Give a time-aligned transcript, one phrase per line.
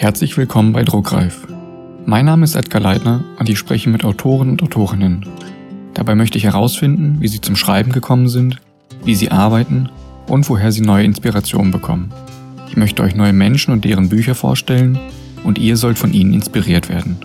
[0.00, 1.48] Herzlich willkommen bei Druckreif.
[2.06, 5.26] Mein Name ist Edgar Leitner und ich spreche mit Autoren und Autorinnen.
[5.92, 8.60] Dabei möchte ich herausfinden, wie sie zum Schreiben gekommen sind,
[9.02, 9.88] wie sie arbeiten
[10.28, 12.12] und woher sie neue Inspirationen bekommen.
[12.68, 15.00] Ich möchte euch neue Menschen und deren Bücher vorstellen
[15.42, 17.16] und ihr sollt von ihnen inspiriert werden.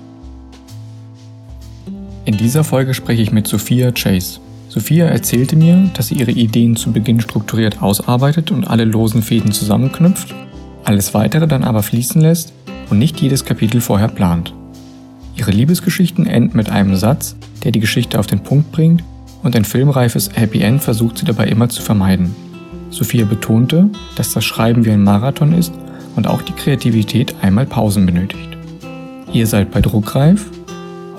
[2.26, 4.40] In dieser Folge spreche ich mit Sophia Chase.
[4.70, 9.52] Sophia erzählte mir, dass sie ihre Ideen zu Beginn strukturiert ausarbeitet und alle losen Fäden
[9.52, 10.34] zusammenknüpft,
[10.84, 12.54] alles weitere dann aber fließen lässt
[12.90, 14.54] und nicht jedes Kapitel vorher plant.
[15.36, 19.04] Ihre Liebesgeschichten enden mit einem Satz, der die Geschichte auf den Punkt bringt
[19.42, 22.36] und ein filmreifes Happy End versucht sie dabei immer zu vermeiden.
[22.90, 25.74] Sophia betonte, dass das Schreiben wie ein Marathon ist
[26.16, 28.58] und auch die Kreativität einmal Pausen benötigt.
[29.32, 30.46] Ihr seid bei Druckreif,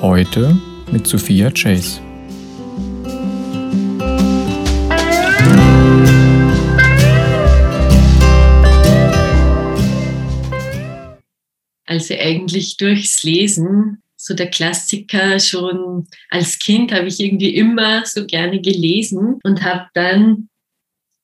[0.00, 0.56] heute
[0.92, 2.03] mit Sophia Chase.
[11.94, 18.26] Also eigentlich durchs Lesen, so der Klassiker schon als Kind habe ich irgendwie immer so
[18.26, 20.48] gerne gelesen und habe dann,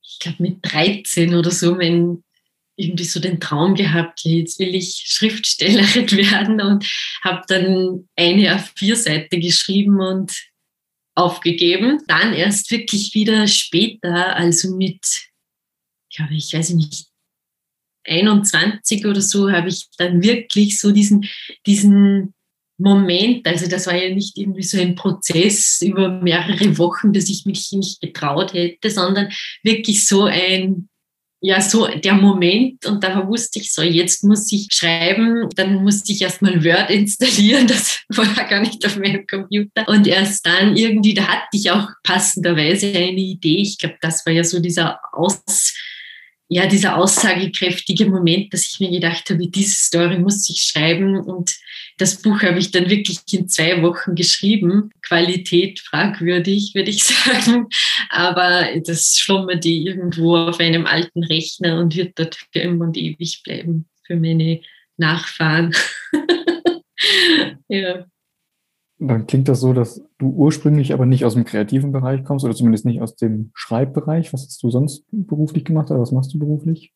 [0.03, 2.23] ich glaube mit 13 oder so, mein
[2.77, 6.87] irgendwie so den Traum gehabt, jetzt will ich Schriftstellerin werden und
[7.23, 10.33] habe dann eine A4-Seite geschrieben und
[11.15, 12.01] aufgegeben.
[12.07, 15.01] Dann erst wirklich wieder später, also mit,
[16.15, 17.10] glaube ich, weiß ich nicht,
[18.11, 21.29] 21 oder so habe ich dann wirklich so diesen,
[21.67, 22.35] diesen
[22.81, 27.45] Moment, also das war ja nicht irgendwie so ein Prozess über mehrere Wochen, dass ich
[27.45, 29.29] mich nicht getraut hätte, sondern
[29.63, 30.89] wirklich so ein,
[31.43, 32.87] ja, so der Moment.
[32.87, 37.67] Und da wusste ich so, jetzt muss ich schreiben, dann musste ich erstmal Word installieren,
[37.69, 39.87] das war gar nicht auf meinem Computer.
[39.87, 44.33] Und erst dann irgendwie, da hatte ich auch passenderweise eine Idee, ich glaube, das war
[44.33, 45.75] ja so dieser Aus,
[46.53, 51.21] ja, dieser aussagekräftige Moment, dass ich mir gedacht habe, diese Story muss ich schreiben.
[51.21, 51.55] Und
[51.97, 54.91] das Buch habe ich dann wirklich in zwei Wochen geschrieben.
[55.01, 57.69] Qualität fragwürdig, würde ich sagen.
[58.09, 63.43] Aber das schlummert irgendwo auf einem alten Rechner und wird dort für immer und ewig
[63.45, 64.61] bleiben für meine
[64.97, 65.73] Nachfahren.
[67.69, 68.07] ja.
[69.03, 72.55] Dann klingt das so, dass du ursprünglich aber nicht aus dem kreativen Bereich kommst oder
[72.55, 74.33] zumindest nicht aus dem Schreibbereich.
[74.35, 76.93] Was hast du sonst beruflich gemacht oder was machst du beruflich?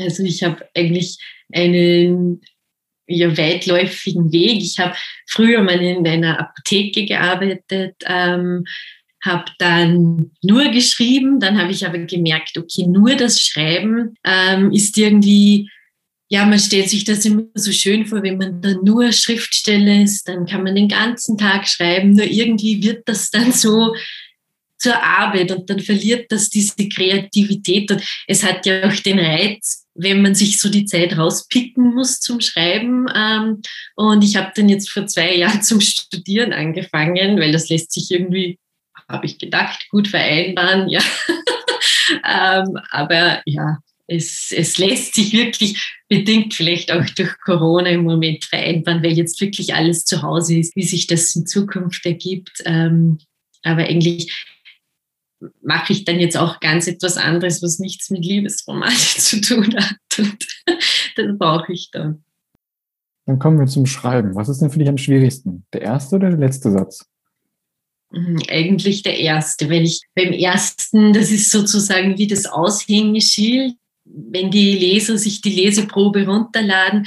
[0.00, 1.18] Also ich habe eigentlich
[1.52, 2.40] einen
[3.06, 4.62] ja, weitläufigen Weg.
[4.62, 4.94] Ich habe
[5.28, 8.64] früher mal in einer Apotheke gearbeitet, ähm,
[9.22, 14.96] habe dann nur geschrieben, dann habe ich aber gemerkt, okay, nur das Schreiben ähm, ist
[14.96, 15.68] irgendwie
[16.32, 20.26] ja, man stellt sich das immer so schön vor, wenn man dann nur Schriftsteller ist,
[20.26, 23.94] dann kann man den ganzen Tag schreiben, nur irgendwie wird das dann so
[24.78, 29.86] zur Arbeit und dann verliert das diese Kreativität und es hat ja auch den Reiz,
[29.94, 33.08] wenn man sich so die Zeit rauspicken muss zum Schreiben.
[33.14, 33.60] Ähm,
[33.94, 38.10] und ich habe dann jetzt vor zwei Jahren zum Studieren angefangen, weil das lässt sich
[38.10, 38.58] irgendwie,
[39.06, 41.02] habe ich gedacht, gut vereinbaren, ja.
[42.24, 43.76] ähm, aber ja,
[44.06, 49.40] es, es lässt sich wirklich bedingt vielleicht auch durch Corona im Moment vereinbaren, weil jetzt
[49.40, 52.62] wirklich alles zu Hause ist, wie sich das in Zukunft ergibt.
[52.64, 53.18] Ähm,
[53.62, 54.46] aber eigentlich
[55.62, 60.18] mache ich dann jetzt auch ganz etwas anderes, was nichts mit Liebesromanen zu tun hat.
[60.18, 60.46] Und
[61.16, 62.24] das brauche ich dann.
[63.26, 64.34] Dann kommen wir zum Schreiben.
[64.34, 65.64] Was ist denn für dich am schwierigsten?
[65.72, 67.06] Der erste oder der letzte Satz?
[68.10, 73.74] Mhm, eigentlich der erste, weil ich beim ersten, das ist sozusagen wie das Aushängeschild
[74.04, 77.06] wenn die Leser sich die Leseprobe runterladen,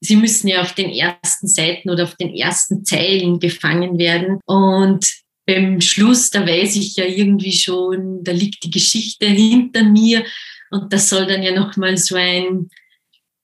[0.00, 4.40] sie müssen ja auf den ersten Seiten oder auf den ersten Zeilen gefangen werden.
[4.46, 5.10] Und
[5.46, 10.24] beim Schluss, da weiß ich ja irgendwie schon, da liegt die Geschichte hinter mir
[10.70, 12.68] und das soll dann ja nochmal so ein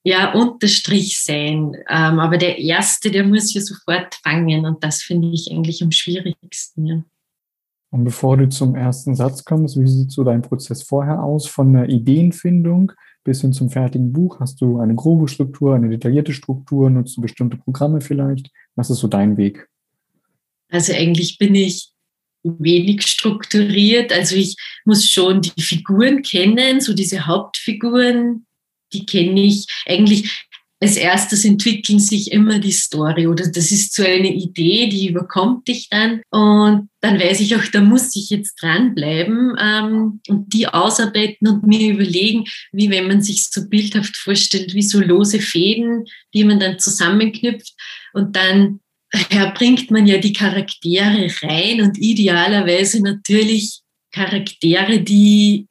[0.05, 1.77] ja, Unterstrich sein.
[1.89, 5.93] Ähm, aber der erste, der muss ja sofort fangen und das finde ich eigentlich am
[5.93, 6.87] schwierigsten.
[6.87, 7.05] Ja.
[7.93, 11.47] Und bevor du zum ersten Satz kommst, wie sieht so dein Prozess vorher aus?
[11.47, 12.93] Von der Ideenfindung
[13.23, 14.41] bis hin zum fertigen Buch?
[14.41, 16.89] Hast du eine grobe Struktur, eine detaillierte Struktur?
[16.89, 18.51] Nutzt du bestimmte Programme vielleicht?
[18.77, 19.69] Was ist so dein Weg?
[20.71, 21.91] Also eigentlich bin ich
[22.43, 24.11] wenig strukturiert.
[24.11, 24.57] Also ich
[24.87, 28.47] muss schon die Figuren kennen, so diese Hauptfiguren,
[28.95, 29.67] die kenne ich.
[29.85, 30.49] Eigentlich
[30.83, 33.47] als erstes entwickeln sich immer die Story oder?
[33.47, 36.23] Das ist so eine Idee, die überkommt dich dann.
[36.31, 41.67] Und dann weiß ich auch, da muss ich jetzt dranbleiben ähm, und die ausarbeiten und
[41.67, 46.59] mir überlegen, wie wenn man sich so bildhaft vorstellt, wie so lose Fäden, die man
[46.59, 47.75] dann zusammenknüpft.
[48.13, 48.81] Und dann
[49.31, 55.69] ja, bringt man ja die Charaktere rein und idealerweise natürlich Charaktere, die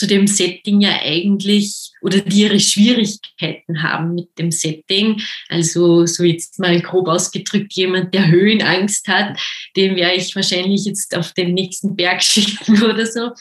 [0.00, 5.20] zu dem Setting ja eigentlich oder die ihre Schwierigkeiten haben mit dem Setting.
[5.50, 9.38] Also so jetzt mal grob ausgedrückt, jemand, der Höhenangst hat,
[9.76, 13.32] den werde ich wahrscheinlich jetzt auf den nächsten Berg schicken oder so.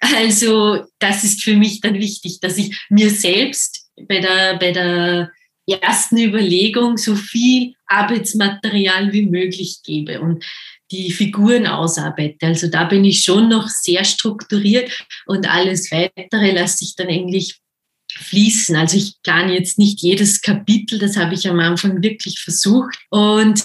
[0.00, 5.30] Also das ist für mich dann wichtig, dass ich mir selbst bei der, bei der
[5.66, 10.22] ersten Überlegung so viel Arbeitsmaterial wie möglich gebe.
[10.22, 10.46] Und
[10.90, 12.46] die Figuren ausarbeite.
[12.46, 14.90] Also da bin ich schon noch sehr strukturiert
[15.26, 17.60] und alles weitere lasse ich dann eigentlich
[18.12, 18.76] fließen.
[18.76, 23.64] Also ich plane jetzt nicht jedes Kapitel, das habe ich am Anfang wirklich versucht und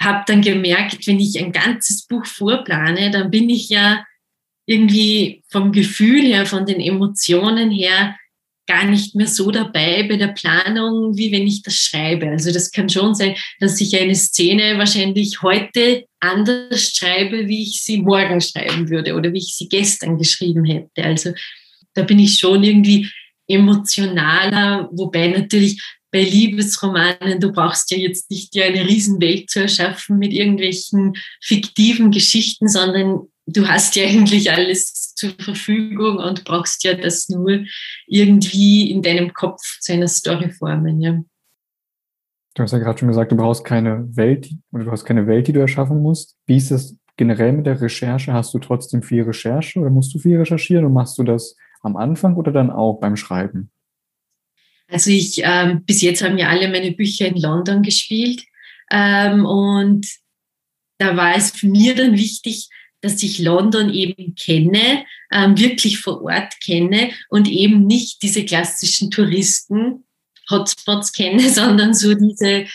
[0.00, 4.04] habe dann gemerkt, wenn ich ein ganzes Buch vorplane, dann bin ich ja
[4.66, 8.16] irgendwie vom Gefühl her, von den Emotionen her
[8.68, 12.28] gar nicht mehr so dabei bei der Planung, wie wenn ich das schreibe.
[12.28, 17.82] Also das kann schon sein, dass ich eine Szene wahrscheinlich heute anders schreibe, wie ich
[17.82, 21.02] sie morgen schreiben würde oder wie ich sie gestern geschrieben hätte.
[21.02, 21.32] Also
[21.94, 23.10] da bin ich schon irgendwie
[23.48, 30.18] emotionaler, wobei natürlich bei Liebesromanen, du brauchst ja jetzt nicht dir eine Riesenwelt zu erschaffen
[30.18, 36.94] mit irgendwelchen fiktiven Geschichten, sondern du hast ja eigentlich alles zur Verfügung und brauchst ja
[36.94, 37.64] das nur
[38.06, 41.00] irgendwie in deinem Kopf zu einer Story formen.
[41.00, 41.22] Ja.
[42.54, 45.48] Du hast ja gerade schon gesagt, du brauchst keine Welt oder du hast keine Welt,
[45.48, 46.36] die du erschaffen musst.
[46.46, 48.32] Wie ist es generell mit der Recherche?
[48.32, 51.96] Hast du trotzdem viel Recherche oder musst du viel recherchieren und machst du das am
[51.96, 53.70] Anfang oder dann auch beim Schreiben?
[54.90, 58.44] Also ich, ähm, bis jetzt haben ja alle meine Bücher in London gespielt
[58.90, 60.06] ähm, und
[60.98, 62.68] da war es für mir dann wichtig,
[63.00, 69.10] dass ich London eben kenne, ähm, wirklich vor Ort kenne und eben nicht diese klassischen
[69.10, 70.04] Touristen
[70.50, 72.66] Hotspots kenne, sondern so diese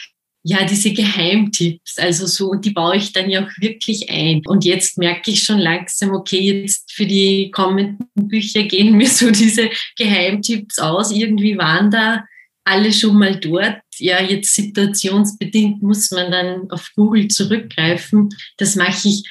[0.46, 4.42] ja, diese Geheimtipps, also so, und die baue ich dann ja auch wirklich ein.
[4.46, 9.32] Und jetzt merke ich schon langsam, okay, jetzt für die kommenden Bücher gehen mir so
[9.32, 11.14] diese Geheimtipps aus.
[11.14, 12.26] Irgendwie waren da
[12.66, 13.80] alle schon mal dort.
[13.98, 18.28] Ja, jetzt situationsbedingt muss man dann auf Google zurückgreifen.
[18.58, 19.24] Das mache ich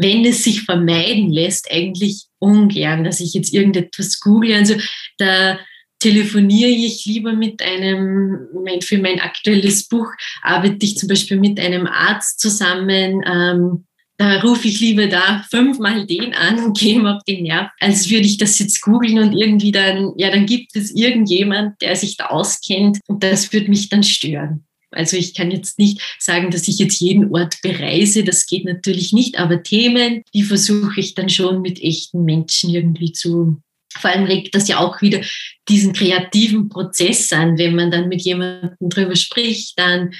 [0.00, 4.54] wenn es sich vermeiden lässt, eigentlich ungern, dass ich jetzt irgendetwas google.
[4.54, 4.74] Also
[5.18, 5.58] da
[5.98, 8.38] telefoniere ich lieber mit einem,
[8.82, 10.06] für mein aktuelles Buch
[10.42, 13.22] arbeite ich zum Beispiel mit einem Arzt zusammen.
[13.26, 13.84] Ähm,
[14.18, 18.10] da rufe ich lieber da fünfmal den an und gehe ihm auf den Nerv, als
[18.10, 22.16] würde ich das jetzt googeln und irgendwie dann, ja, dann gibt es irgendjemand, der sich
[22.16, 24.64] da auskennt und das würde mich dann stören.
[24.90, 29.12] Also ich kann jetzt nicht sagen, dass ich jetzt jeden Ort bereise, das geht natürlich
[29.12, 33.60] nicht, aber Themen, die versuche ich dann schon mit echten Menschen irgendwie zu.
[33.94, 35.20] Vor allem regt das ja auch wieder
[35.68, 40.12] diesen kreativen Prozess an, wenn man dann mit jemandem drüber spricht, dann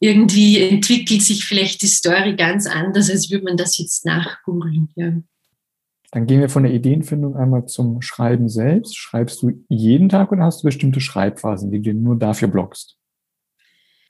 [0.00, 4.88] irgendwie entwickelt sich vielleicht die Story ganz anders, als würde man das jetzt nachgoogeln.
[4.94, 5.12] Ja.
[6.10, 8.96] Dann gehen wir von der Ideenfindung einmal zum Schreiben selbst.
[8.96, 12.97] Schreibst du jeden Tag oder hast du bestimmte Schreibphasen, die du nur dafür blockst?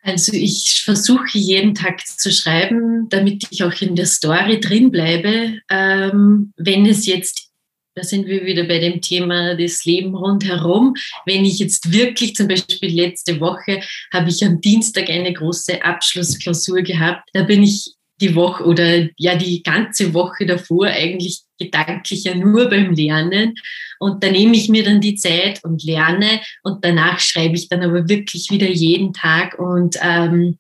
[0.02, 5.58] Also ich versuche jeden Tag zu schreiben, damit ich auch in der Story drin bleibe.
[5.70, 7.50] Ähm, wenn es jetzt,
[7.94, 10.94] da sind wir wieder bei dem Thema des Leben rundherum,
[11.26, 13.80] wenn ich jetzt wirklich zum Beispiel letzte Woche
[14.12, 19.36] habe ich am Dienstag eine große Abschlussklausur gehabt, da bin ich die Woche oder ja
[19.36, 23.54] die ganze Woche davor eigentlich gedanklich ja nur beim Lernen.
[23.98, 27.82] Und da nehme ich mir dann die Zeit und lerne und danach schreibe ich dann
[27.82, 30.58] aber wirklich wieder jeden Tag und ähm,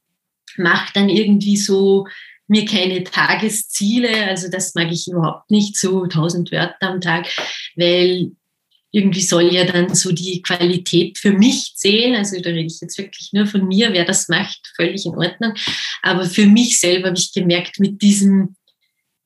[0.56, 2.06] mache dann irgendwie so
[2.48, 4.26] mir keine Tagesziele.
[4.26, 7.28] Also das mag ich überhaupt nicht, so 1000 Wörter am Tag,
[7.76, 8.32] weil
[8.90, 12.14] irgendwie soll ja dann so die Qualität für mich zählen.
[12.16, 13.92] Also da rede ich jetzt wirklich nur von mir.
[13.92, 15.52] Wer das macht, völlig in Ordnung.
[16.02, 18.56] Aber für mich selber habe ich gemerkt, mit diesem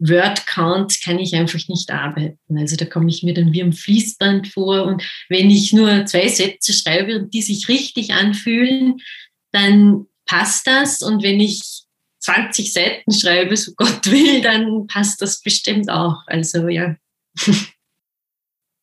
[0.03, 2.59] Word Count kann ich einfach nicht arbeiten.
[2.59, 4.85] Also da komme ich mir dann wie am Fließband vor.
[4.85, 8.97] Und wenn ich nur zwei Sätze schreibe die sich richtig anfühlen,
[9.53, 11.03] dann passt das.
[11.03, 11.85] Und wenn ich
[12.21, 16.23] 20 Seiten schreibe, so Gott will, dann passt das bestimmt auch.
[16.27, 16.97] Also ja.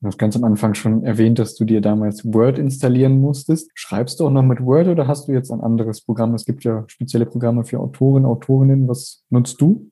[0.01, 3.69] Du hast ganz am Anfang schon erwähnt, dass du dir damals Word installieren musstest.
[3.73, 6.33] Schreibst du auch noch mit Word oder hast du jetzt ein anderes Programm?
[6.33, 8.87] Es gibt ja spezielle Programme für Autoren, Autorinnen.
[8.87, 9.91] Was nutzt du?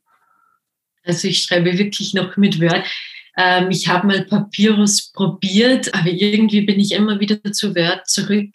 [1.07, 2.83] Also ich schreibe wirklich noch mit Word.
[3.37, 8.49] Ähm, ich habe mal Papyrus probiert, aber irgendwie bin ich immer wieder zu Word zurück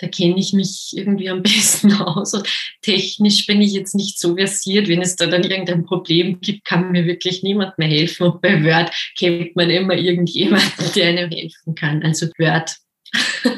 [0.00, 2.34] da kenne ich mich irgendwie am besten aus.
[2.34, 2.48] Und
[2.82, 4.88] technisch bin ich jetzt nicht so versiert.
[4.88, 8.26] Wenn es da dann irgendein Problem gibt, kann mir wirklich niemand mehr helfen.
[8.26, 12.02] Und bei Word kennt man immer irgendjemanden, der einem helfen kann.
[12.02, 12.76] Also Word.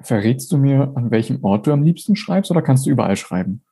[0.00, 3.62] Verrätst du mir, an welchem Ort du am liebsten schreibst oder kannst du überall schreiben?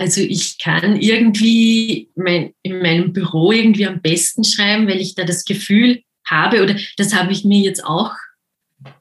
[0.00, 5.24] Also ich kann irgendwie mein, in meinem Büro irgendwie am besten schreiben, weil ich da
[5.24, 8.14] das Gefühl habe, oder das habe ich mir jetzt auch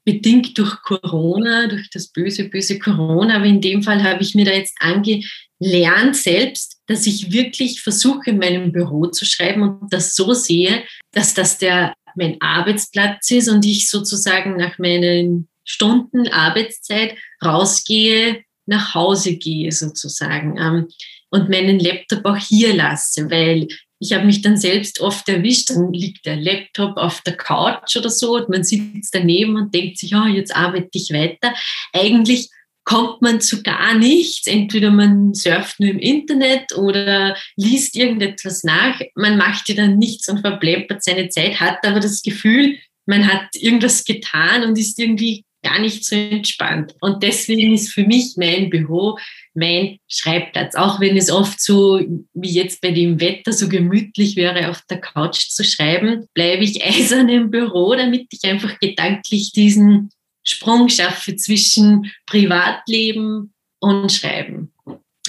[0.04, 4.44] bedingt durch Corona, durch das böse, böse Corona, aber in dem Fall habe ich mir
[4.44, 10.16] da jetzt angelernt selbst, dass ich wirklich versuche, in meinem Büro zu schreiben und das
[10.16, 17.16] so sehe, dass das der mein Arbeitsplatz ist und ich sozusagen nach meinen Stunden Arbeitszeit
[17.42, 20.88] rausgehe, nach Hause gehe sozusagen ähm,
[21.30, 23.68] und meinen Laptop auch hier lasse, weil
[24.00, 28.10] ich habe mich dann selbst oft erwischt, dann liegt der Laptop auf der Couch oder
[28.10, 31.54] so und man sitzt daneben und denkt sich, oh, jetzt arbeite ich weiter.
[31.92, 32.50] Eigentlich
[32.86, 34.48] kommt man zu gar nichts.
[34.48, 39.00] Entweder man surft nur im Internet oder liest irgendetwas nach.
[39.16, 43.48] Man macht ja dann nichts und verplempert seine Zeit, hat aber das Gefühl, man hat
[43.54, 46.96] irgendwas getan und ist irgendwie gar nicht so entspannt.
[47.02, 49.18] Und deswegen ist für mich mein Büro
[49.54, 50.76] mein Schreibplatz.
[50.76, 52.00] Auch wenn es oft so
[52.34, 56.84] wie jetzt bei dem Wetter so gemütlich wäre, auf der Couch zu schreiben, bleibe ich
[56.86, 60.10] eisern im Büro, damit ich einfach gedanklich diesen
[60.44, 64.74] Sprung schaffe zwischen Privatleben und Schreiben.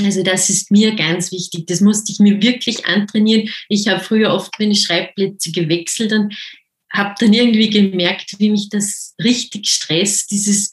[0.02, 1.66] Also das ist mir ganz wichtig.
[1.66, 3.50] Das musste ich mir wirklich antrainieren.
[3.68, 6.34] Ich habe früher oft meine Schreibplätze gewechselt und
[6.92, 10.70] habe dann irgendwie gemerkt, wie mich das richtig stresst, dieses,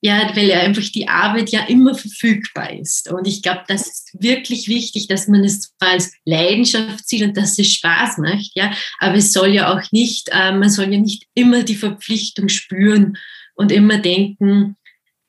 [0.00, 3.10] ja, weil ja einfach die Arbeit ja immer verfügbar ist.
[3.10, 7.36] Und ich glaube, das ist wirklich wichtig, dass man es zwar als Leidenschaft sieht und
[7.36, 11.00] dass es Spaß macht, ja, aber es soll ja auch nicht, äh, man soll ja
[11.00, 13.16] nicht immer die Verpflichtung spüren
[13.54, 14.76] und immer denken,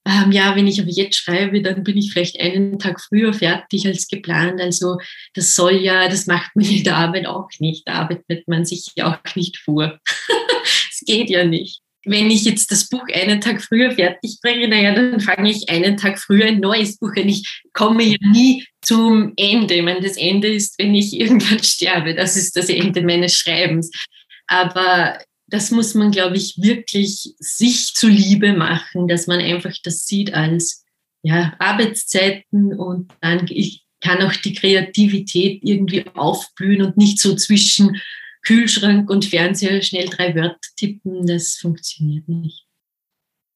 [0.08, 3.86] ähm, ja, wenn ich aber jetzt schreibe, dann bin ich vielleicht einen Tag früher fertig
[3.86, 4.60] als geplant.
[4.62, 4.98] Also
[5.34, 7.88] das soll ja, das macht man in der Arbeit auch nicht.
[7.88, 10.00] Da arbeitet man sich ja auch nicht vor.
[10.92, 11.80] Es geht ja nicht.
[12.04, 15.96] Wenn ich jetzt das Buch einen Tag früher fertig bringe, naja, dann fange ich einen
[15.96, 17.30] Tag früher ein neues Buch an.
[17.30, 19.76] Ich komme ja nie zum Ende.
[19.76, 22.16] Ich meine, das Ende ist, wenn ich irgendwann sterbe.
[22.16, 23.90] Das ist das Ende meines Schreibens.
[24.48, 30.34] Aber das muss man, glaube ich, wirklich sich zuliebe machen, dass man einfach das sieht
[30.34, 30.86] als
[31.22, 37.98] ja, Arbeitszeiten und dann ich kann auch die Kreativität irgendwie aufblühen und nicht so zwischen
[38.44, 41.28] Kühlschrank und Fernseher schnell drei Wörter tippen.
[41.28, 42.66] Das funktioniert nicht.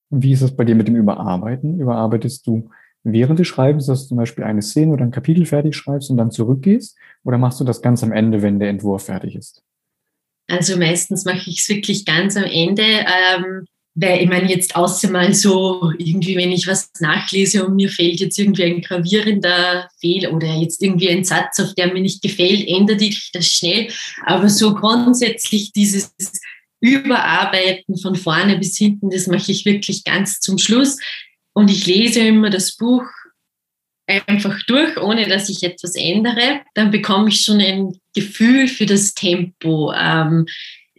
[0.09, 1.79] Wie ist das bei dir mit dem Überarbeiten?
[1.79, 2.69] Überarbeitest du
[3.03, 6.17] während des Schreibens, dass du zum Beispiel eine Szene oder ein Kapitel fertig schreibst und
[6.17, 6.97] dann zurückgehst?
[7.23, 9.63] Oder machst du das ganz am Ende, wenn der Entwurf fertig ist?
[10.47, 12.83] Also meistens mache ich es wirklich ganz am Ende.
[12.83, 17.89] Ähm, weil ich meine, jetzt außer mal so, irgendwie, wenn ich was nachlese und mir
[17.89, 22.21] fehlt jetzt irgendwie ein gravierender Fehler oder jetzt irgendwie ein Satz, auf der mir nicht
[22.23, 23.89] gefällt, ändere ich das schnell.
[24.25, 26.11] Aber so grundsätzlich dieses
[26.79, 30.97] Überarbeiten von vorne bis hinten, das mache ich wirklich ganz zum Schluss.
[31.53, 33.05] Und ich lese immer das Buch
[34.07, 36.61] einfach durch, ohne dass ich etwas ändere.
[36.73, 39.93] Dann bekomme ich schon ein Gefühl für das Tempo.
[39.93, 40.45] Ähm,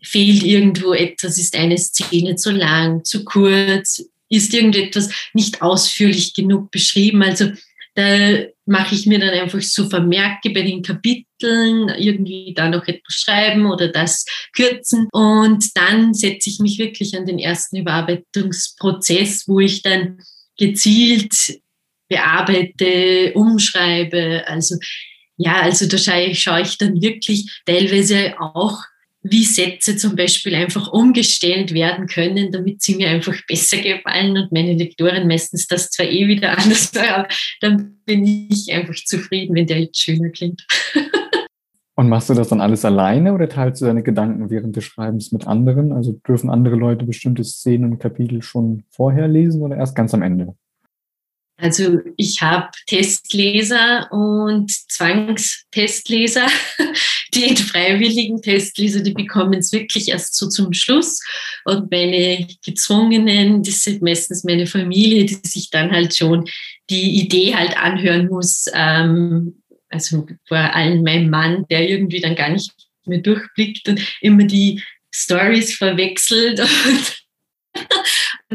[0.05, 6.71] fehlt irgendwo etwas, ist eine Szene zu lang, zu kurz, ist irgendetwas nicht ausführlich genug
[6.71, 7.23] beschrieben.
[7.23, 7.53] Also
[7.95, 13.15] da mache ich mir dann einfach so Vermerke bei den Kapiteln, irgendwie da noch etwas
[13.15, 15.09] schreiben oder das kürzen.
[15.13, 20.19] Und dann setze ich mich wirklich an den ersten Überarbeitungsprozess, wo ich dann
[20.59, 21.61] gezielt
[22.09, 24.45] bearbeite, umschreibe.
[24.47, 24.77] Also
[25.37, 28.83] ja, also da schaue ich, schaue ich dann wirklich teilweise auch,
[29.27, 34.53] wie Sätze zum Beispiel einfach umgestellt werden können, damit sie mir einfach besser gefallen und
[34.53, 37.27] meine Lektorin meistens das zwar eh wieder anders, aber
[37.61, 40.67] dann bin ich einfach zufrieden, wenn der jetzt schöner klingt.
[41.97, 45.31] Und machst du das dann alles alleine oder teilst du deine Gedanken während des Schreibens
[45.31, 45.93] mit anderen?
[45.93, 50.23] Also dürfen andere Leute bestimmte Szenen und Kapitel schon vorher lesen oder erst ganz am
[50.23, 50.57] Ende?
[51.57, 56.47] Also ich habe Testleser und Zwangstestleser.
[57.35, 61.19] Die freiwilligen Testleser, die bekommen es wirklich erst so zum Schluss.
[61.65, 66.49] Und meine gezwungenen, das sind meistens meine Familie, die sich dann halt schon
[66.91, 68.67] die Idee halt anhören muss.
[68.73, 72.73] Ähm, also vor allem mein Mann, der irgendwie dann gar nicht
[73.05, 74.83] mehr durchblickt und immer die
[75.13, 77.25] Stories verwechselt und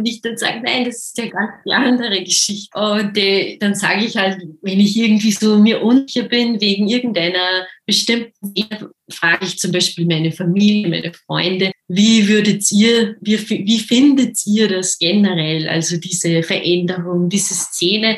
[0.05, 2.77] ich dann sage, nein, das ist ja ganz die andere Geschichte.
[2.77, 7.67] Und äh, dann sage ich halt, wenn ich irgendwie so mir unsicher bin wegen irgendeiner
[7.85, 13.79] bestimmten Dinge, frage ich zum Beispiel meine Familie, meine Freunde, wie würdet ihr, wie, wie
[13.79, 18.17] findet ihr das generell, also diese Veränderung, diese Szene?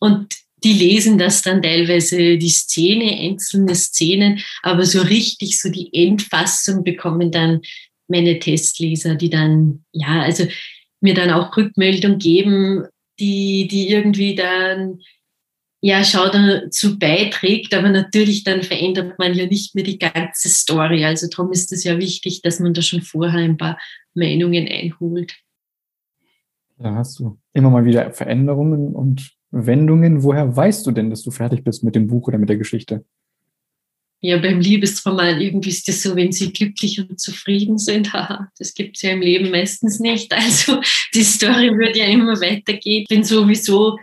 [0.00, 5.90] Und die lesen das dann teilweise, die Szene, einzelne Szenen, aber so richtig, so die
[5.92, 7.60] Endfassung bekommen dann
[8.08, 10.46] meine Testleser, die dann, ja, also
[11.00, 12.84] mir dann auch Rückmeldung geben,
[13.18, 15.00] die, die irgendwie dann
[15.82, 21.04] ja, schau dazu beiträgt, aber natürlich dann verändert man ja nicht mehr die ganze Story.
[21.04, 23.78] Also darum ist es ja wichtig, dass man da schon vorher ein paar
[24.14, 25.36] Meinungen einholt.
[26.78, 30.22] Da hast du immer mal wieder Veränderungen und Wendungen.
[30.22, 33.04] Woher weißt du denn, dass du fertig bist mit dem Buch oder mit der Geschichte?
[34.22, 38.74] Ja, beim Liebesroman irgendwie ist das so, wenn sie glücklich und zufrieden sind, haha, das
[38.74, 40.32] gibt es ja im Leben meistens nicht.
[40.32, 40.80] Also
[41.14, 43.06] die Story wird ja immer weitergehen.
[43.08, 43.98] Wenn sowieso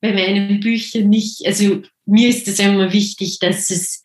[0.00, 4.02] bei meinen Büchern nicht, also mir ist es immer wichtig, dass es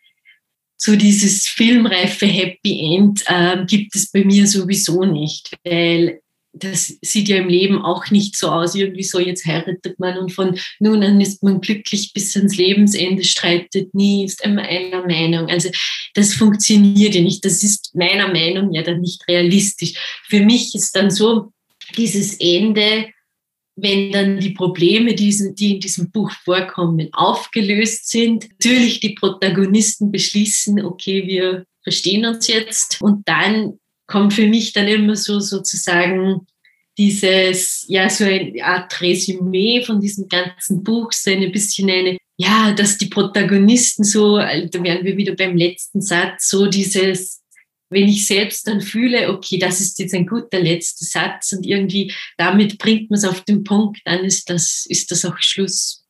[0.78, 6.21] so dieses filmreife Happy End äh, gibt es bei mir sowieso nicht, weil
[6.53, 10.31] das sieht ja im Leben auch nicht so aus, irgendwie so, jetzt heiratet man und
[10.31, 15.48] von nun an ist man glücklich bis ans Lebensende, streitet nie, ist immer einer Meinung.
[15.50, 15.70] Also
[16.13, 17.46] das funktioniert ja nicht.
[17.46, 19.93] Das ist meiner Meinung ja dann nicht realistisch.
[20.27, 21.53] Für mich ist dann so
[21.96, 23.08] dieses Ende,
[23.75, 30.84] wenn dann die Probleme, die in diesem Buch vorkommen, aufgelöst sind, natürlich die Protagonisten beschließen,
[30.84, 33.79] okay, wir verstehen uns jetzt und dann
[34.12, 36.46] kommt für mich dann immer so sozusagen
[36.98, 42.74] dieses, ja, so eine Art Resümee von diesem ganzen Buch, so ein bisschen eine, ja,
[42.74, 47.41] dass die Protagonisten so, da wären wir wieder beim letzten Satz, so dieses,
[47.89, 52.13] wenn ich selbst dann fühle, okay, das ist jetzt ein guter letzter Satz und irgendwie
[52.38, 56.06] damit bringt man es auf den Punkt, dann ist das, ist das auch Schluss.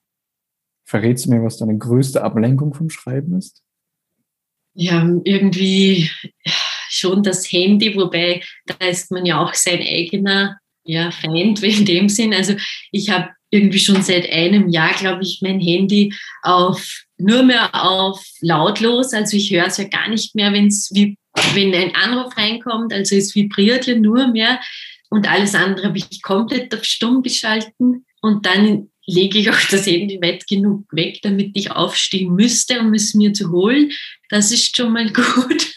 [0.84, 3.62] Verrätst du mir, was deine größte Ablenkung vom Schreiben ist?
[4.74, 6.10] Ja, irgendwie,
[7.01, 12.10] schon das Handy, wobei da ist man ja auch sein eigener ja, Feind in dem
[12.10, 12.34] Sinn.
[12.34, 12.55] Also
[12.91, 18.25] ich habe irgendwie schon seit einem Jahr, glaube ich, mein Handy auf nur mehr auf
[18.39, 19.13] lautlos.
[19.13, 20.89] Also ich höre es ja gar nicht mehr, wenn's
[21.53, 22.93] wenn ein Anruf reinkommt.
[22.93, 24.60] Also es vibriert ja nur mehr
[25.10, 28.05] und alles andere habe ich komplett auf stumm geschalten.
[28.22, 32.93] Und dann lege ich auch das Handy weit genug weg, damit ich aufstehen müsste, um
[32.93, 33.91] es mir zu holen.
[34.29, 35.75] Das ist schon mal gut.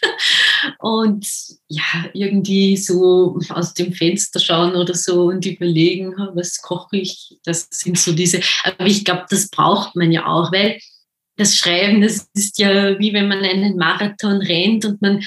[0.78, 1.26] Und
[1.68, 7.36] ja, irgendwie so aus dem Fenster schauen oder so und überlegen, was koche ich.
[7.44, 10.78] Das sind so diese, aber ich glaube, das braucht man ja auch, weil
[11.36, 15.24] das Schreiben, das ist ja wie wenn man einen Marathon rennt und man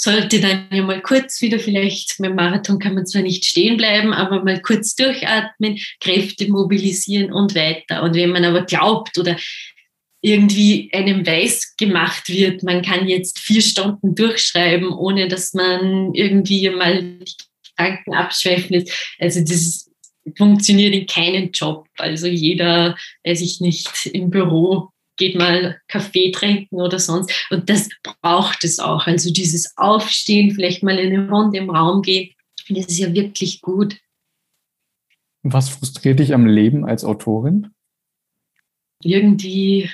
[0.00, 4.12] sollte dann ja mal kurz wieder vielleicht, beim Marathon kann man zwar nicht stehen bleiben,
[4.12, 8.04] aber mal kurz durchatmen, Kräfte mobilisieren und weiter.
[8.04, 9.36] Und wenn man aber glaubt oder
[10.20, 16.68] irgendwie einem weiß gemacht wird, man kann jetzt vier Stunden durchschreiben, ohne dass man irgendwie
[16.70, 17.34] mal die
[17.70, 19.14] Gedanken abschweifen lässt.
[19.18, 19.90] Also das
[20.36, 21.86] funktioniert in keinem Job.
[21.96, 27.32] Also jeder, weiß ich nicht, im Büro geht mal Kaffee trinken oder sonst.
[27.50, 29.06] Und das braucht es auch.
[29.06, 32.32] Also dieses Aufstehen, vielleicht mal eine Runde im Raum gehen,
[32.68, 33.96] das ist ja wirklich gut.
[35.42, 37.70] Was frustriert dich am Leben als Autorin?
[39.02, 39.90] Irgendwie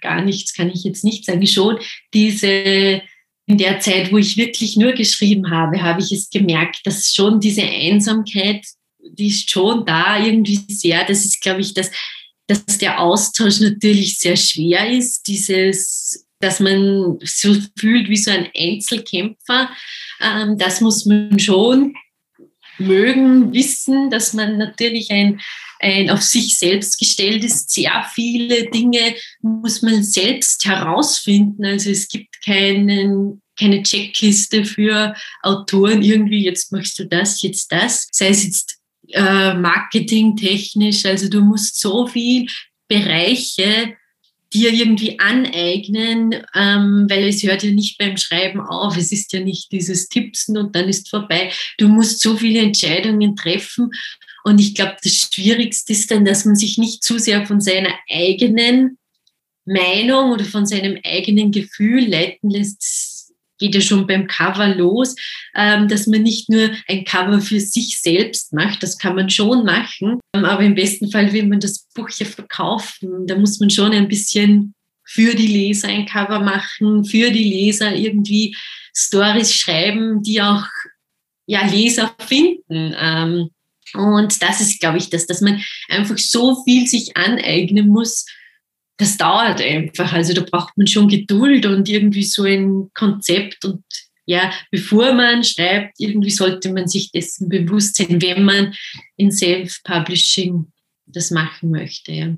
[0.00, 1.46] gar nichts kann ich jetzt nicht sagen.
[1.46, 1.78] Schon
[2.14, 3.02] diese
[3.46, 7.40] in der Zeit, wo ich wirklich nur geschrieben habe, habe ich es gemerkt, dass schon
[7.40, 8.64] diese Einsamkeit,
[9.02, 11.04] die ist schon da irgendwie sehr.
[11.04, 11.90] Das ist, glaube ich, das
[12.50, 18.48] dass der Austausch natürlich sehr schwer ist, dieses, dass man so fühlt wie so ein
[18.56, 19.70] Einzelkämpfer.
[20.20, 21.94] Ähm, das muss man schon
[22.78, 25.40] mögen, wissen, dass man natürlich ein,
[25.80, 27.70] ein auf sich selbst gestellt ist.
[27.70, 31.64] Sehr viele Dinge muss man selbst herausfinden.
[31.64, 38.08] Also es gibt keinen, keine Checkliste für Autoren irgendwie, jetzt machst du das, jetzt das.
[38.12, 38.78] Sei es jetzt
[39.12, 41.04] äh, marketingtechnisch.
[41.06, 42.46] Also du musst so viel
[42.88, 43.96] Bereiche
[44.52, 48.96] dir irgendwie aneignen, ähm, weil es hört ja nicht beim Schreiben auf.
[48.96, 51.52] Es ist ja nicht dieses Tippsen und dann ist vorbei.
[51.78, 53.90] Du musst so viele Entscheidungen treffen.
[54.42, 57.92] Und ich glaube, das Schwierigste ist dann, dass man sich nicht zu sehr von seiner
[58.10, 58.98] eigenen
[59.66, 62.82] Meinung oder von seinem eigenen Gefühl leiten lässt
[63.60, 65.14] geht ja schon beim Cover los,
[65.54, 69.64] ähm, dass man nicht nur ein Cover für sich selbst macht, das kann man schon
[69.64, 73.26] machen, ähm, aber im besten Fall will man das Buch ja verkaufen.
[73.26, 77.94] Da muss man schon ein bisschen für die Leser ein Cover machen, für die Leser
[77.94, 78.56] irgendwie
[78.96, 80.64] Stories schreiben, die auch
[81.46, 82.94] ja, Leser finden.
[82.96, 83.50] Ähm,
[83.94, 88.24] und das ist, glaube ich, das, dass man einfach so viel sich aneignen muss,
[89.00, 90.12] das dauert einfach.
[90.12, 93.64] Also da braucht man schon Geduld und irgendwie so ein Konzept.
[93.64, 93.82] Und
[94.26, 98.74] ja, bevor man schreibt, irgendwie sollte man sich dessen bewusst sein, wenn man
[99.16, 100.70] in Self-Publishing
[101.06, 102.12] das machen möchte.
[102.12, 102.36] Ja.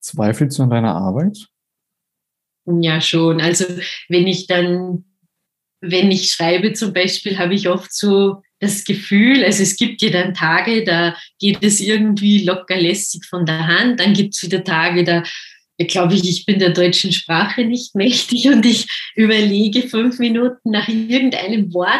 [0.00, 1.36] Zweifelst du an deiner Arbeit?
[2.64, 3.40] Ja, schon.
[3.40, 3.64] Also
[4.08, 5.04] wenn ich dann,
[5.80, 10.10] wenn ich schreibe zum Beispiel, habe ich oft so das Gefühl, also es gibt ja
[10.10, 14.64] dann Tage, da geht es irgendwie locker lässig von der Hand, dann gibt es wieder
[14.64, 15.22] Tage, da
[15.86, 20.88] glaube ich, ich bin der deutschen Sprache nicht mächtig und ich überlege fünf Minuten nach
[20.88, 21.92] irgendeinem Wort,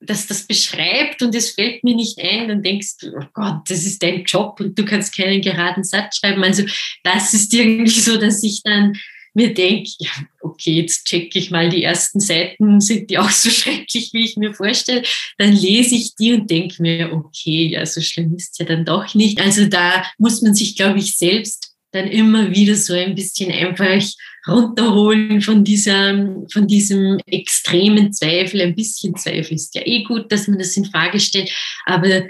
[0.00, 3.84] das das beschreibt und es fällt mir nicht ein, dann denkst du, oh Gott, das
[3.84, 6.42] ist dein Job und du kannst keinen geraden Satz schreiben.
[6.42, 6.64] Also
[7.04, 8.94] das ist irgendwie so, dass ich dann
[9.34, 13.50] mir denke, ja, okay, jetzt checke ich mal die ersten Seiten, sind die auch so
[13.50, 15.02] schrecklich, wie ich mir vorstelle.
[15.38, 18.84] Dann lese ich die und denke mir, okay, ja, so schlimm ist es ja dann
[18.84, 19.40] doch nicht.
[19.40, 24.02] Also da muss man sich, glaube ich, selbst dann immer wieder so ein bisschen einfach
[24.46, 28.60] runterholen von, dieser, von diesem extremen Zweifel.
[28.60, 31.52] Ein bisschen Zweifel ist ja eh gut, dass man das in Frage stellt,
[31.84, 32.22] aber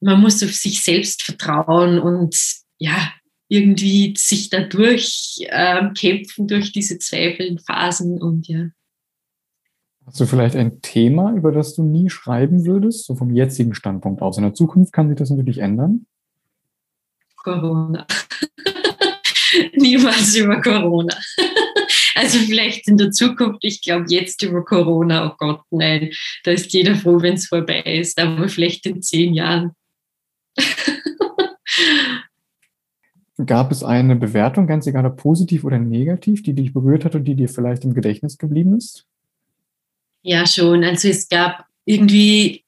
[0.00, 2.36] man muss auf sich selbst vertrauen und
[2.78, 3.12] ja,
[3.48, 8.66] irgendwie sich dadurch äh, kämpfen durch diese Zweifelphasen und ja.
[10.06, 14.22] Hast du vielleicht ein Thema, über das du nie schreiben würdest, so vom jetzigen Standpunkt
[14.22, 14.38] aus?
[14.38, 16.06] In der Zukunft kann sich das natürlich ändern.
[17.36, 18.06] Corona.
[19.74, 21.16] niemals über Corona.
[22.14, 26.10] Also vielleicht in der Zukunft, ich glaube jetzt über Corona, oh Gott, nein,
[26.42, 29.70] da ist jeder froh, wenn es vorbei ist, aber vielleicht in zehn Jahren.
[33.46, 37.22] Gab es eine Bewertung, ganz egal ob positiv oder negativ, die dich berührt hat und
[37.24, 39.06] die dir vielleicht im Gedächtnis geblieben ist?
[40.22, 40.82] Ja, schon.
[40.82, 42.64] Also es gab irgendwie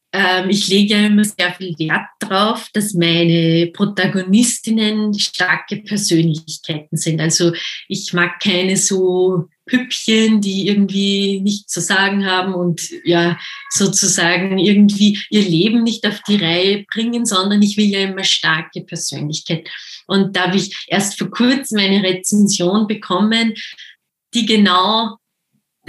[0.48, 7.20] ich lege ja immer sehr viel Wert darauf, dass meine Protagonistinnen starke Persönlichkeiten sind.
[7.20, 7.52] Also
[7.86, 13.38] ich mag keine so Püppchen, die irgendwie nichts zu sagen haben und ja
[13.70, 18.80] sozusagen irgendwie ihr Leben nicht auf die Reihe bringen, sondern ich will ja immer starke
[18.80, 19.70] Persönlichkeit.
[20.08, 23.54] Und da habe ich erst vor kurzem eine Rezension bekommen,
[24.34, 25.18] die genau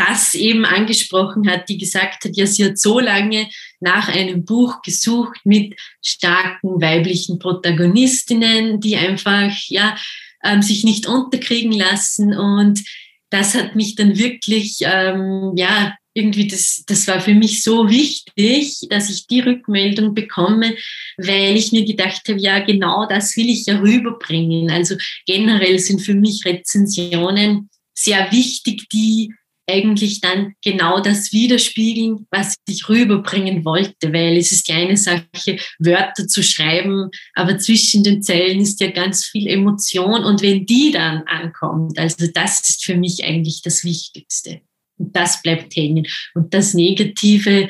[0.07, 3.47] das eben angesprochen hat, die gesagt hat, ja, sie hat so lange
[3.79, 9.95] nach einem Buch gesucht mit starken weiblichen Protagonistinnen, die einfach, ja,
[10.43, 12.35] ähm, sich nicht unterkriegen lassen.
[12.35, 12.81] Und
[13.29, 18.87] das hat mich dann wirklich, ähm, ja, irgendwie, das, das war für mich so wichtig,
[18.89, 20.75] dass ich die Rückmeldung bekomme,
[21.17, 24.69] weil ich mir gedacht habe, ja, genau das will ich ja rüberbringen.
[24.69, 29.33] Also generell sind für mich Rezensionen sehr wichtig, die
[29.71, 35.57] eigentlich dann genau das widerspiegeln, was ich rüberbringen wollte, weil es ist ja eine Sache,
[35.79, 40.91] Wörter zu schreiben, aber zwischen den Zeilen ist ja ganz viel Emotion und wenn die
[40.91, 44.61] dann ankommt, also das ist für mich eigentlich das Wichtigste.
[44.97, 46.05] Und das bleibt hängen.
[46.35, 47.69] Und das Negative,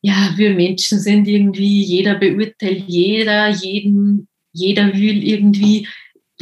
[0.00, 5.86] ja, wir Menschen sind irgendwie, jeder beurteilt jeder, jeden, jeder will irgendwie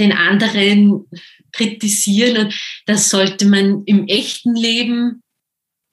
[0.01, 1.07] den anderen
[1.53, 5.23] kritisieren und das sollte man im echten Leben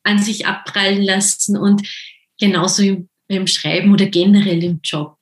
[0.03, 1.87] an sich abprallen lassen und
[2.39, 5.17] genauso im, beim Schreiben oder generell im Job.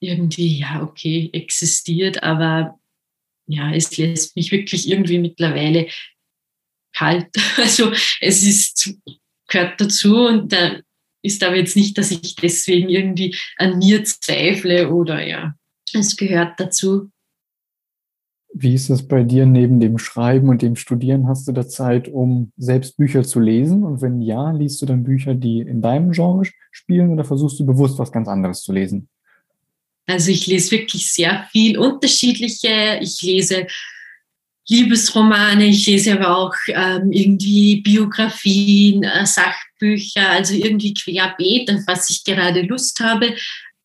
[0.00, 2.78] Irgendwie, ja, okay, existiert, aber
[3.46, 5.88] ja, es lässt mich wirklich irgendwie mittlerweile
[6.92, 7.28] kalt.
[7.56, 8.94] Also es ist,
[9.48, 10.80] gehört dazu und da
[11.22, 15.54] ist aber jetzt nicht, dass ich deswegen irgendwie an mir zweifle oder ja,
[15.92, 17.10] es gehört dazu.
[18.52, 21.28] Wie ist das bei dir neben dem Schreiben und dem Studieren?
[21.28, 23.84] Hast du da Zeit, um selbst Bücher zu lesen?
[23.84, 27.66] Und wenn ja, liest du dann Bücher, die in deinem Genre spielen oder versuchst du
[27.66, 29.08] bewusst was ganz anderes zu lesen?
[30.06, 32.98] Also ich lese wirklich sehr viel unterschiedliche.
[33.00, 33.66] Ich lese
[34.68, 42.10] Liebesromane, ich lese aber auch ähm, irgendwie Biografien, äh, Sachbücher, also irgendwie querbeet, auf was
[42.10, 43.34] ich gerade Lust habe.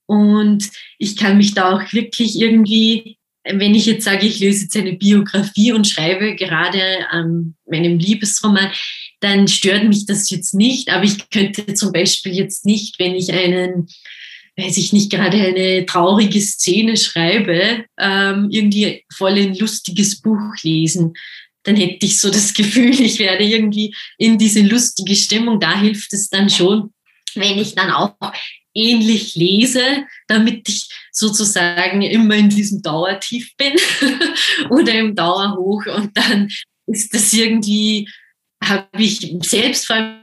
[0.07, 4.75] Und ich kann mich da auch wirklich irgendwie wenn ich jetzt sage, ich lese jetzt
[4.75, 8.71] eine Biografie und schreibe gerade an meinem Liebesroman,
[9.19, 10.89] dann stört mich das jetzt nicht.
[10.89, 13.87] Aber ich könnte zum Beispiel jetzt nicht, wenn ich einen,
[14.57, 21.13] weiß ich nicht, gerade eine traurige Szene schreibe, ähm, irgendwie voll ein lustiges Buch lesen.
[21.63, 25.59] Dann hätte ich so das Gefühl, ich werde irgendwie in diese lustige Stimmung.
[25.59, 26.93] Da hilft es dann schon,
[27.35, 28.15] wenn ich dann auch
[28.75, 33.73] ähnlich lese, damit ich sozusagen immer in diesem Dauertief bin
[34.69, 36.49] oder im Dauerhoch und dann
[36.87, 38.07] ist das irgendwie,
[38.63, 40.19] habe ich selbst vor allem,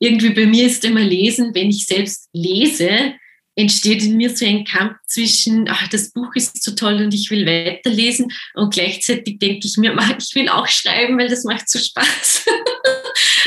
[0.00, 3.14] irgendwie bei mir ist immer Lesen, wenn ich selbst lese,
[3.54, 7.30] entsteht in mir so ein Kampf zwischen, ach, das Buch ist so toll und ich
[7.30, 11.78] will weiterlesen und gleichzeitig denke ich mir, ich will auch schreiben, weil das macht so
[11.78, 12.46] Spaß.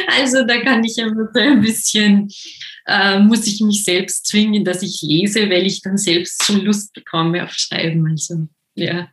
[0.07, 2.29] also da kann ich immer so ein bisschen
[2.85, 6.93] äh, muss ich mich selbst zwingen, dass ich lese, weil ich dann selbst so Lust
[6.93, 8.07] bekomme auf Schreiben.
[8.07, 9.07] Also, ja.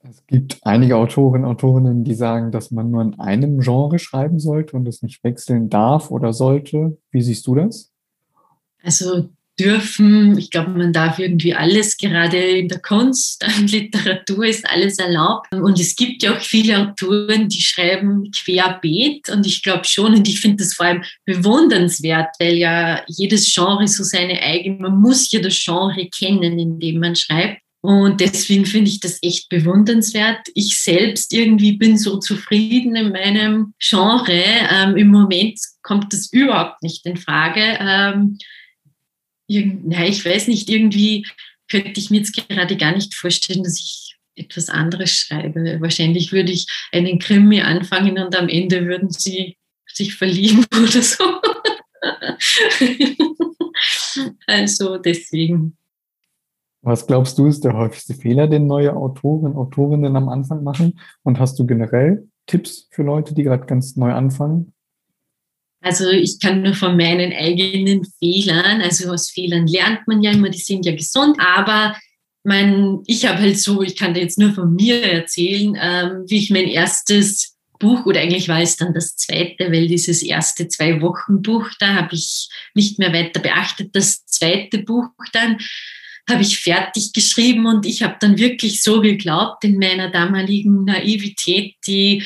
[0.00, 4.76] Es gibt einige Autoren, Autorinnen, die sagen, dass man nur in einem Genre schreiben sollte
[4.76, 6.96] und es nicht wechseln darf oder sollte.
[7.10, 7.92] Wie siehst du das?
[8.82, 14.68] Also dürfen, ich glaube, man darf irgendwie alles, gerade in der Kunst und Literatur ist
[14.68, 15.52] alles erlaubt.
[15.52, 20.28] Und es gibt ja auch viele Autoren, die schreiben querbeet und ich glaube schon, und
[20.28, 25.30] ich finde das vor allem bewundernswert, weil ja jedes Genre so seine eigene, man muss
[25.32, 27.62] ja das Genre kennen, in dem man schreibt.
[27.80, 30.48] Und deswegen finde ich das echt bewundernswert.
[30.54, 34.42] Ich selbst irgendwie bin so zufrieden in meinem Genre.
[34.70, 37.78] Ähm, Im Moment kommt das überhaupt nicht in Frage.
[37.80, 38.38] Ähm,
[39.48, 41.26] ja, ich weiß nicht, irgendwie
[41.68, 45.80] könnte ich mir jetzt gerade gar nicht vorstellen, dass ich etwas anderes schreibe.
[45.80, 49.56] Wahrscheinlich würde ich einen Krimi anfangen und am Ende würden sie
[49.86, 51.24] sich verlieben oder so.
[54.46, 55.76] also deswegen.
[56.82, 61.00] Was glaubst du, ist der häufigste Fehler, den neue Autoren, Autorinnen am Anfang machen?
[61.24, 64.72] Und hast du generell Tipps für Leute, die gerade ganz neu anfangen?
[65.80, 70.50] Also ich kann nur von meinen eigenen Fehlern, also aus Fehlern lernt man ja immer,
[70.50, 71.96] die sind ja gesund, aber
[72.42, 76.38] mein, ich habe halt so, ich kann dir jetzt nur von mir erzählen, ähm, wie
[76.38, 81.00] ich mein erstes Buch, oder eigentlich war es dann das zweite, weil dieses erste zwei
[81.00, 83.94] Wochen Buch, da habe ich nicht mehr weiter beachtet.
[83.94, 85.58] Das zweite Buch dann
[86.28, 91.76] habe ich fertig geschrieben und ich habe dann wirklich so geglaubt in meiner damaligen Naivität,
[91.86, 92.22] die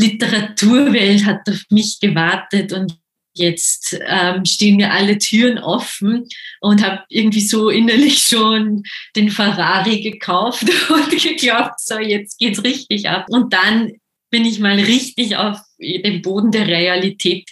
[0.00, 2.96] Literaturwelt hat auf mich gewartet und
[3.34, 6.26] jetzt ähm, stehen mir alle Türen offen
[6.60, 8.82] und habe irgendwie so innerlich schon
[9.14, 13.26] den Ferrari gekauft und geglaubt, so jetzt geht's richtig ab.
[13.28, 13.92] Und dann
[14.30, 17.48] bin ich mal richtig auf den Boden der Realität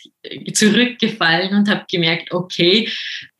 [0.53, 2.89] zurückgefallen und habe gemerkt, okay,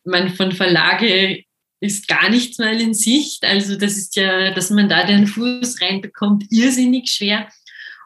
[0.05, 1.45] man von Verlage
[1.81, 3.45] ist gar nichts mehr in Sicht.
[3.45, 7.49] Also das ist ja, dass man da den Fuß reinbekommt, irrsinnig schwer.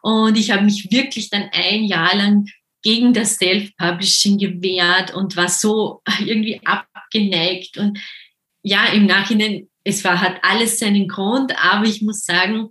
[0.02, 2.46] Und ich habe mich wirklich dann ein Jahr lang
[2.82, 7.78] gegen das Self-Publishing gewehrt und war so irgendwie abgeneigt.
[7.78, 7.98] Und
[8.62, 12.68] ja, im Nachhinein, es war, hat alles seinen Grund, aber ich muss sagen,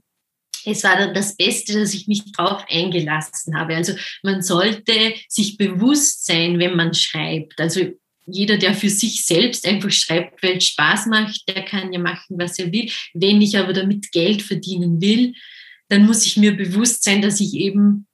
[0.65, 3.76] es war dann das Beste, dass ich mich drauf eingelassen habe.
[3.76, 7.60] Also man sollte sich bewusst sein, wenn man schreibt.
[7.60, 7.88] Also
[8.28, 12.38] jeder, der für sich selbst einfach schreibt, weil es Spaß macht, der kann ja machen,
[12.38, 12.89] was er will.
[13.13, 15.34] Wenn ich aber damit Geld verdienen will,
[15.92, 18.08] dann muss ich mir bewusst sein, dass ich eben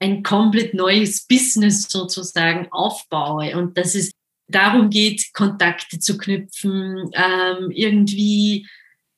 [0.00, 3.56] ein komplett neues Business sozusagen aufbaue.
[3.56, 4.12] Und dass es
[4.48, 8.68] darum geht, Kontakte zu knüpfen, ähm, irgendwie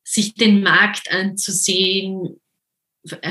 [0.05, 2.40] sich den Markt anzusehen,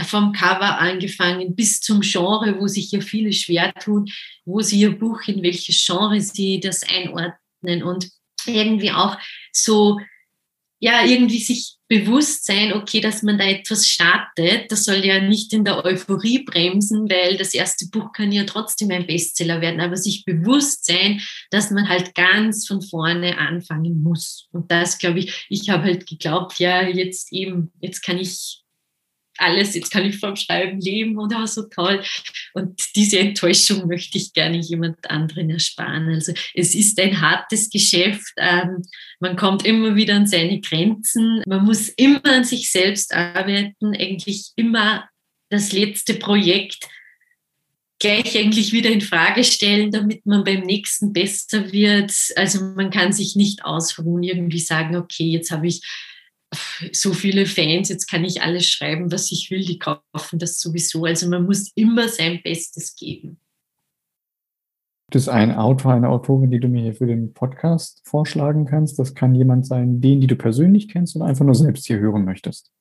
[0.04, 4.12] vom Cover angefangen bis zum Genre, wo sich ja viele schwer tun,
[4.44, 8.10] wo sie ihr Buch, in welches Genre sie das einordnen und
[8.46, 9.18] irgendwie auch
[9.54, 9.98] so
[10.84, 14.72] ja, irgendwie sich bewusst sein, okay, dass man da etwas startet.
[14.72, 18.89] Das soll ja nicht in der Euphorie bremsen, weil das erste Buch kann ja trotzdem
[18.89, 24.48] ein Bestseller werden, aber sich bewusst sein, dass man halt ganz von vorne anfangen muss.
[24.52, 28.63] Und das, glaube ich, ich habe halt geglaubt, ja, jetzt eben, jetzt kann ich
[29.41, 32.01] alles, jetzt kann ich vom Schreiben leben und auch so toll.
[32.54, 36.10] Und diese Enttäuschung möchte ich gerne jemand anderen ersparen.
[36.10, 38.34] Also es ist ein hartes Geschäft.
[38.38, 38.84] Ähm,
[39.19, 41.43] man kommt immer wieder an seine Grenzen.
[41.45, 45.10] Man muss immer an sich selbst arbeiten, eigentlich immer
[45.49, 46.88] das letzte Projekt
[48.01, 52.12] gleich eigentlich wieder in Frage stellen, damit man beim nächsten besser wird.
[52.36, 55.82] Also man kann sich nicht ausruhen, irgendwie sagen, okay, jetzt habe ich
[56.92, 61.06] so viele Fans, jetzt kann ich alles schreiben, was ich will, die kaufen das sowieso.
[61.06, 63.40] Also man muss immer sein Bestes geben.
[65.12, 68.98] Gibt es einen Autor, eine Autorin, die du mir hier für den Podcast vorschlagen kannst?
[68.98, 72.24] Das kann jemand sein, den, die du persönlich kennst und einfach nur selbst hier hören
[72.24, 72.72] möchtest.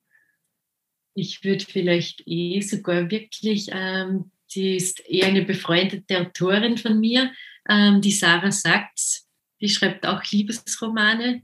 [1.13, 7.31] Ich würde vielleicht eh sogar wirklich, ähm, die ist eher eine befreundete Autorin von mir,
[7.69, 9.27] ähm, die Sarah Sachs,
[9.59, 11.41] die schreibt auch Liebesromane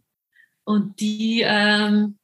[0.63, 2.16] und die, ähm,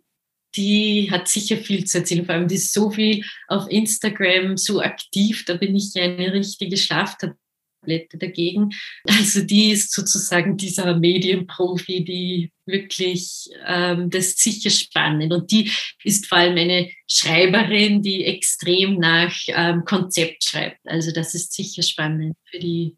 [0.56, 2.26] die hat sicher viel zu erzählen.
[2.26, 5.46] Vor allem, die ist so viel auf Instagram, so aktiv.
[5.46, 8.70] Da bin ich ja eine richtige Schlaftablette dagegen.
[9.08, 15.34] Also die ist sozusagen dieser Medienprofi, die wirklich, ähm, das ist sicher spannend.
[15.34, 15.72] Und die
[16.04, 20.80] ist vor allem eine Schreiberin, die extrem nach ähm, Konzept schreibt.
[20.86, 22.98] Also das ist sicher spannend für die,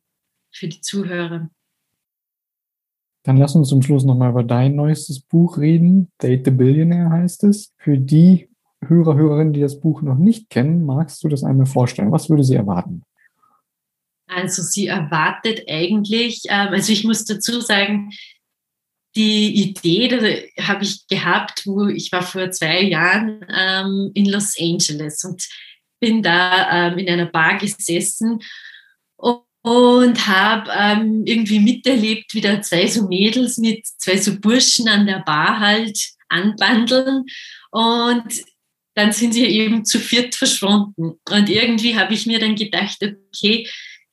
[0.51, 1.49] für die Zuhörer.
[3.25, 6.11] Dann lass uns zum Schluss nochmal über dein neuestes Buch reden.
[6.21, 7.73] Date the Billionaire heißt es.
[7.77, 8.49] Für die
[8.85, 12.11] Hörer, Hörerinnen, die das Buch noch nicht kennen, magst du das einmal vorstellen?
[12.11, 13.01] Was würde sie erwarten?
[14.27, 18.11] Also sie erwartet eigentlich, ähm, also ich muss dazu sagen,
[19.15, 25.23] die Idee, habe ich gehabt, wo ich war vor zwei Jahren ähm, in Los Angeles
[25.23, 25.47] und
[25.99, 28.41] bin da ähm, in einer Bar gesessen
[29.15, 34.87] und, und habe ähm, irgendwie miterlebt, wie da zwei so Mädels mit zwei so Burschen
[34.87, 35.99] an der Bar halt
[36.29, 37.23] anbandeln.
[37.71, 38.25] Und
[38.93, 41.13] dann sind sie eben zu viert verschwunden.
[41.31, 43.67] Und irgendwie habe ich mir dann gedacht, okay,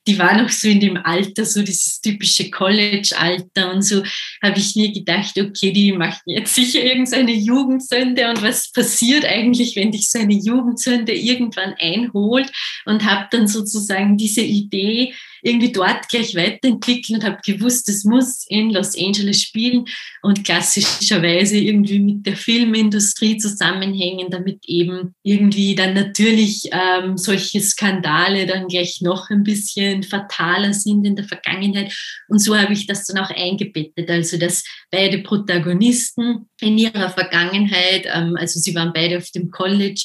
[0.07, 4.03] die war noch so in dem Alter, so dieses typische College-Alter und so,
[4.41, 8.27] habe ich mir gedacht, okay, die macht jetzt sicher irgendeine Jugendsünde.
[8.27, 12.51] Und was passiert eigentlich, wenn dich so eine Jugendsünde irgendwann einholt?
[12.85, 15.13] Und habe dann sozusagen diese Idee
[15.43, 19.85] irgendwie dort gleich weiterentwickelt und habe gewusst, es muss in Los Angeles spielen
[20.21, 28.45] und klassischerweise irgendwie mit der Filmindustrie zusammenhängen, damit eben irgendwie dann natürlich ähm, solche Skandale
[28.45, 31.93] dann gleich noch ein bisschen fataler sind in der Vergangenheit.
[32.29, 38.07] Und so habe ich das dann auch eingebettet, also dass beide Protagonisten in ihrer Vergangenheit,
[38.13, 40.03] ähm, also sie waren beide auf dem College,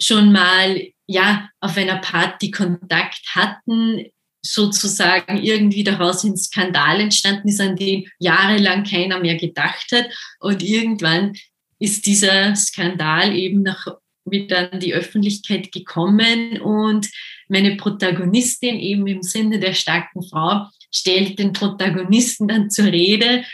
[0.00, 4.06] schon mal ja auf einer Party Kontakt hatten,
[4.42, 10.06] sozusagen irgendwie daraus ein Skandal entstanden ist, an den jahrelang keiner mehr gedacht hat.
[10.40, 11.34] Und irgendwann
[11.78, 13.86] ist dieser Skandal eben nach,
[14.24, 17.08] wieder an die Öffentlichkeit gekommen und
[17.48, 23.44] meine Protagonistin eben im Sinne der starken Frau stellt den Protagonisten dann zur Rede.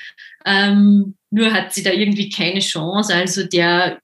[0.44, 3.14] Ähm, nur hat sie da irgendwie keine Chance.
[3.14, 4.00] Also der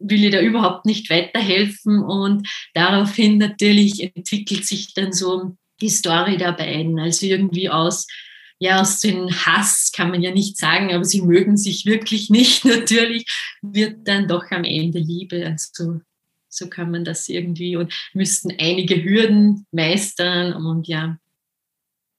[0.00, 6.36] will ihr da überhaupt nicht weiterhelfen und daraufhin natürlich entwickelt sich dann so die Story
[6.36, 6.98] der beiden.
[6.98, 8.06] Also irgendwie aus,
[8.58, 12.64] ja, aus dem Hass kann man ja nicht sagen, aber sie mögen sich wirklich nicht.
[12.64, 13.26] Natürlich
[13.62, 15.46] wird dann doch am Ende Liebe.
[15.46, 16.00] Also
[16.48, 21.18] so kann man das irgendwie und müssten einige Hürden meistern und ja.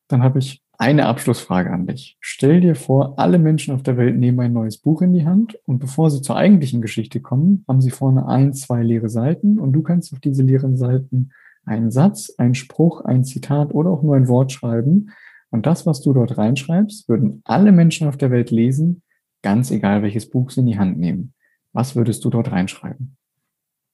[0.08, 2.18] Dann habe ich eine Abschlussfrage an dich.
[2.22, 5.60] Stell dir vor, alle Menschen auf der Welt nehmen ein neues Buch in die Hand
[5.66, 9.74] und bevor sie zur eigentlichen Geschichte kommen, haben sie vorne ein, zwei leere Seiten und
[9.74, 11.32] du kannst auf diese leeren Seiten
[11.70, 15.12] einen Satz, einen Spruch, ein Zitat oder auch nur ein Wort schreiben.
[15.52, 19.04] Und das, was du dort reinschreibst, würden alle Menschen auf der Welt lesen,
[19.42, 21.34] ganz egal welches Buch sie in die Hand nehmen.
[21.72, 23.16] Was würdest du dort reinschreiben?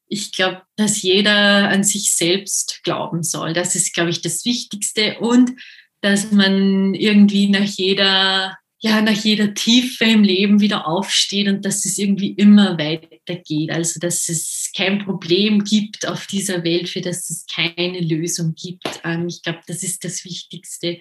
[0.07, 3.53] Ich glaube, dass jeder an sich selbst glauben soll.
[3.53, 5.19] Das ist, glaube ich, das Wichtigste.
[5.19, 5.53] Und
[6.01, 11.85] dass man irgendwie nach jeder ja nach jeder Tiefe im Leben wieder aufsteht und dass
[11.85, 13.71] es irgendwie immer weitergeht.
[13.71, 19.01] Also dass es kein Problem gibt auf dieser Welt, für das es keine Lösung gibt.
[19.03, 20.99] Ähm, ich glaube, das ist das Wichtigste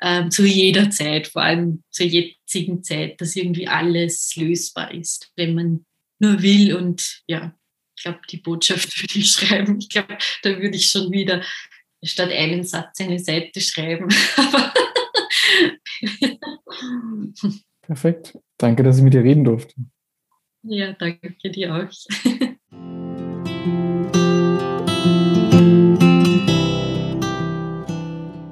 [0.00, 5.54] ähm, zu jeder Zeit, vor allem zur jetzigen Zeit, dass irgendwie alles lösbar ist, wenn
[5.54, 5.84] man
[6.18, 6.74] nur will.
[6.74, 7.54] Und ja,
[7.96, 9.78] ich glaube, die Botschaft würde ich schreiben.
[9.78, 11.42] Ich glaube, da würde ich schon wieder
[12.02, 14.08] statt einen Satz eine Seite schreiben.
[17.82, 18.38] Perfekt.
[18.56, 19.74] Danke, dass ich mit dir reden durfte.
[20.64, 21.90] Ja, danke dir auch.